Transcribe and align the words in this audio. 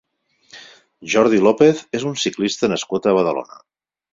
Jordi 1.15 1.43
López 1.47 1.83
és 1.99 2.07
un 2.13 2.17
ciclista 2.25 2.73
nascut 2.73 3.07
a 3.13 3.17
Badalona. 3.21 3.63